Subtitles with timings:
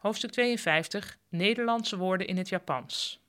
[0.00, 3.20] Hoofdstuk 52 Nederlandse woorden in het Japans.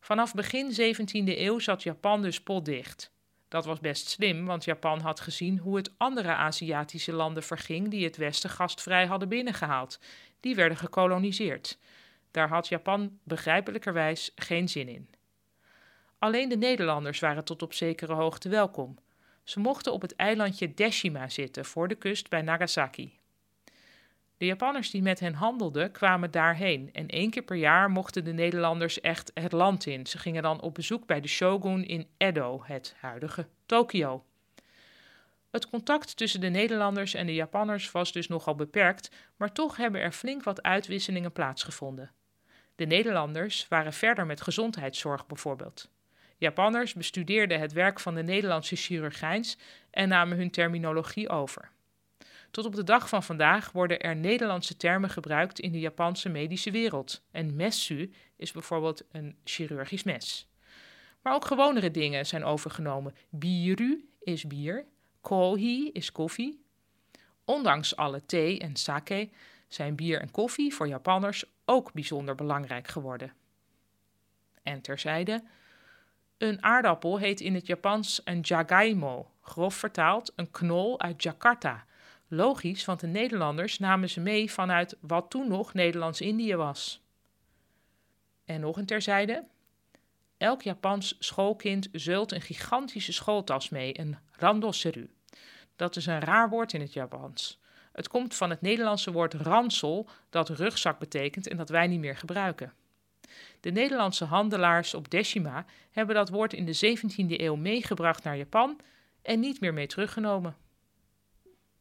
[0.00, 3.12] Vanaf begin 17e eeuw zat Japan dus potdicht.
[3.48, 8.04] Dat was best slim, want Japan had gezien hoe het andere Aziatische landen verging die
[8.04, 10.00] het Westen gastvrij hadden binnengehaald.
[10.40, 11.78] Die werden gekoloniseerd.
[12.30, 15.08] Daar had Japan begrijpelijkerwijs geen zin in.
[16.18, 18.98] Alleen de Nederlanders waren tot op zekere hoogte welkom.
[19.44, 23.19] Ze mochten op het eilandje Deshima zitten voor de kust bij Nagasaki.
[24.40, 28.32] De Japanners die met hen handelden kwamen daarheen en één keer per jaar mochten de
[28.32, 30.06] Nederlanders echt het land in.
[30.06, 34.24] Ze gingen dan op bezoek bij de shogun in Edo, het huidige Tokio.
[35.50, 40.00] Het contact tussen de Nederlanders en de Japanners was dus nogal beperkt, maar toch hebben
[40.00, 42.10] er flink wat uitwisselingen plaatsgevonden.
[42.76, 45.90] De Nederlanders waren verder met gezondheidszorg bijvoorbeeld.
[46.36, 49.58] Japanners bestudeerden het werk van de Nederlandse chirurgijns
[49.90, 51.70] en namen hun terminologie over.
[52.50, 56.70] Tot op de dag van vandaag worden er Nederlandse termen gebruikt in de Japanse medische
[56.70, 57.22] wereld.
[57.30, 60.48] En messu is bijvoorbeeld een chirurgisch mes.
[61.22, 63.14] Maar ook gewonere dingen zijn overgenomen.
[63.28, 64.84] Biru is bier,
[65.20, 66.64] kohi is koffie.
[67.44, 69.28] Ondanks alle thee en sake
[69.68, 73.32] zijn bier en koffie voor Japanners ook bijzonder belangrijk geworden.
[74.62, 75.42] En terzijde,
[76.38, 81.84] een aardappel heet in het Japans een jagaimo, grof vertaald een knol uit Jakarta,
[82.32, 87.02] Logisch, want de Nederlanders namen ze mee vanuit wat toen nog Nederlands-Indië was.
[88.44, 89.44] En nog een terzijde.
[90.36, 95.10] Elk Japans schoolkind zult een gigantische schooltas mee, een randoseru.
[95.76, 97.60] Dat is een raar woord in het Japans.
[97.92, 102.16] Het komt van het Nederlandse woord ransel, dat rugzak betekent en dat wij niet meer
[102.16, 102.72] gebruiken.
[103.60, 108.80] De Nederlandse handelaars op Deshima hebben dat woord in de 17e eeuw meegebracht naar Japan
[109.22, 110.56] en niet meer mee teruggenomen.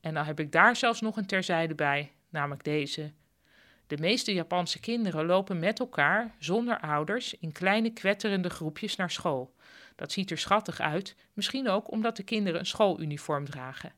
[0.10, 3.12] En dan heb ik daar zelfs nog een terzijde bij, namelijk deze.
[3.88, 9.56] De meeste Japanse kinderen lopen met elkaar, zonder ouders, in kleine kwetterende groepjes naar school.
[9.96, 13.94] Dat ziet er schattig uit, misschien ook omdat de kinderen een schooluniform dragen.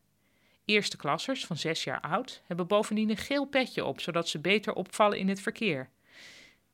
[0.66, 4.74] Eerste klassers van zes jaar oud hebben bovendien een geel petje op, zodat ze beter
[4.74, 5.90] opvallen in het verkeer.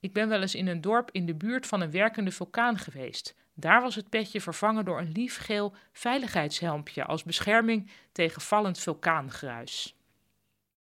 [0.07, 3.35] Ik ben wel eens in een dorp in de buurt van een werkende vulkaan geweest.
[3.53, 9.96] Daar was het petje vervangen door een liefgeel veiligheidshelmpje als bescherming tegen vallend vulkaangruis.